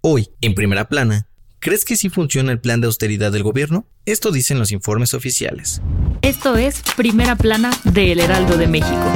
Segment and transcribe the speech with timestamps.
[0.00, 1.26] Hoy, en primera plana,
[1.58, 3.84] ¿crees que sí funciona el plan de austeridad del gobierno?
[4.06, 5.82] Esto dicen los informes oficiales.
[6.22, 9.12] Esto es Primera Plana de El Heraldo de México.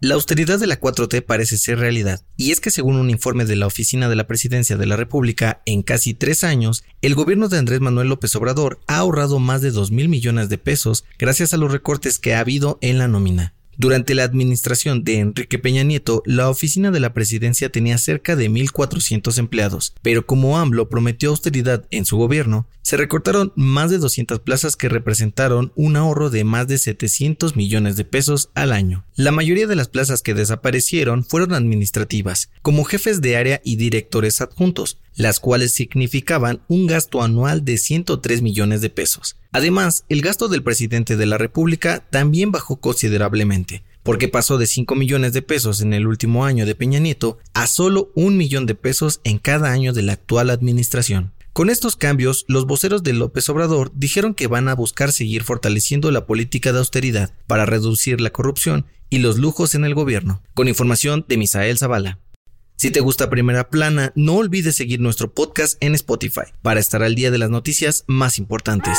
[0.00, 3.56] La austeridad de la 4T parece ser realidad, y es que según un informe de
[3.56, 7.56] la Oficina de la Presidencia de la República, en casi tres años, el gobierno de
[7.56, 11.56] Andrés Manuel López Obrador ha ahorrado más de 2 mil millones de pesos gracias a
[11.56, 13.54] los recortes que ha habido en la nómina.
[13.76, 18.50] Durante la administración de Enrique Peña Nieto, la oficina de la presidencia tenía cerca de
[18.50, 24.40] 1.400 empleados, pero como AMLO prometió austeridad en su gobierno, se recortaron más de 200
[24.40, 29.04] plazas que representaron un ahorro de más de 700 millones de pesos al año.
[29.16, 34.40] La mayoría de las plazas que desaparecieron fueron administrativas, como jefes de área y directores
[34.40, 39.36] adjuntos, las cuales significaban un gasto anual de 103 millones de pesos.
[39.52, 44.94] Además, el gasto del presidente de la República también bajó considerablemente, porque pasó de 5
[44.94, 48.74] millones de pesos en el último año de Peña Nieto a solo un millón de
[48.74, 51.32] pesos en cada año de la actual administración.
[51.54, 56.10] Con estos cambios, los voceros de López Obrador dijeron que van a buscar seguir fortaleciendo
[56.10, 60.42] la política de austeridad para reducir la corrupción y los lujos en el gobierno.
[60.54, 62.18] Con información de Misael Zavala.
[62.76, 67.14] Si te gusta Primera Plana, no olvides seguir nuestro podcast en Spotify para estar al
[67.14, 68.98] día de las noticias más importantes.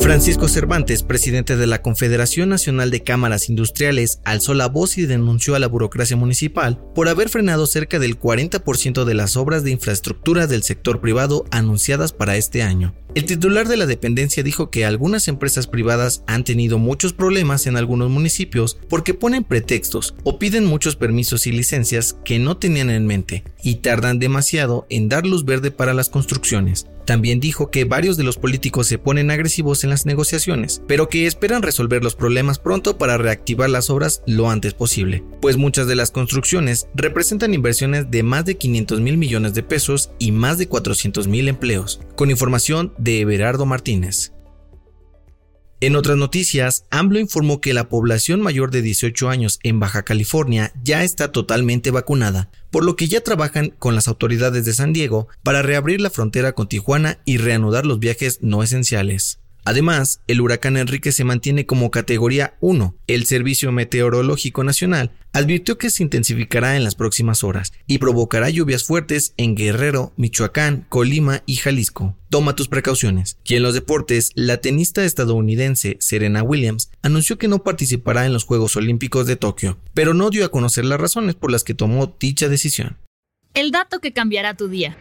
[0.00, 5.54] Francisco Cervantes, presidente de la Confederación Nacional de Cámaras Industriales, alzó la voz y denunció
[5.54, 10.48] a la burocracia municipal por haber frenado cerca del 40% de las obras de infraestructura
[10.48, 12.92] del sector privado anunciadas para este año.
[13.12, 17.76] El titular de la dependencia dijo que algunas empresas privadas han tenido muchos problemas en
[17.76, 23.06] algunos municipios porque ponen pretextos o piden muchos permisos y licencias que no tenían en
[23.06, 26.86] mente y tardan demasiado en dar luz verde para las construcciones.
[27.10, 31.26] También dijo que varios de los políticos se ponen agresivos en las negociaciones, pero que
[31.26, 35.96] esperan resolver los problemas pronto para reactivar las obras lo antes posible, pues muchas de
[35.96, 40.68] las construcciones representan inversiones de más de 500 mil millones de pesos y más de
[40.68, 42.00] 400 mil empleos.
[42.14, 44.32] Con información de Everardo Martínez.
[45.82, 50.72] En otras noticias, AMLO informó que la población mayor de 18 años en Baja California
[50.84, 55.28] ya está totalmente vacunada, por lo que ya trabajan con las autoridades de San Diego
[55.42, 59.40] para reabrir la frontera con Tijuana y reanudar los viajes no esenciales.
[59.64, 62.96] Además, el huracán Enrique se mantiene como categoría 1.
[63.06, 68.84] El Servicio Meteorológico Nacional advirtió que se intensificará en las próximas horas y provocará lluvias
[68.84, 72.16] fuertes en Guerrero, Michoacán, Colima y Jalisco.
[72.30, 73.38] Toma tus precauciones.
[73.44, 78.44] Y en los deportes, la tenista estadounidense Serena Williams anunció que no participará en los
[78.44, 82.16] Juegos Olímpicos de Tokio, pero no dio a conocer las razones por las que tomó
[82.18, 82.98] dicha decisión.
[83.54, 84.96] El dato que cambiará tu día.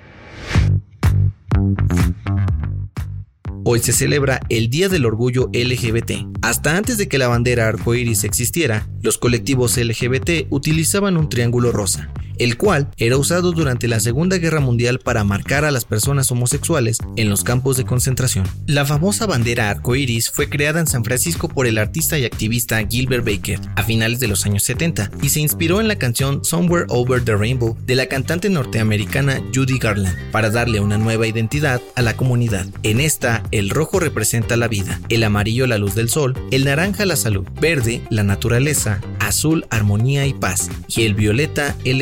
[3.72, 6.26] Hoy se celebra el Día del Orgullo LGBT.
[6.42, 12.12] Hasta antes de que la bandera arcoíris existiera, los colectivos LGBT utilizaban un triángulo rosa
[12.40, 16.98] el cual era usado durante la Segunda Guerra Mundial para marcar a las personas homosexuales
[17.16, 18.48] en los campos de concentración.
[18.66, 23.26] La famosa bandera arcoíris fue creada en San Francisco por el artista y activista Gilbert
[23.26, 27.24] Baker a finales de los años 70 y se inspiró en la canción Somewhere Over
[27.24, 32.16] the Rainbow de la cantante norteamericana Judy Garland para darle una nueva identidad a la
[32.16, 32.68] comunidad.
[32.84, 37.06] En esta, el rojo representa la vida, el amarillo la luz del sol, el naranja
[37.06, 42.02] la salud, verde la naturaleza, azul armonía y paz y el violeta el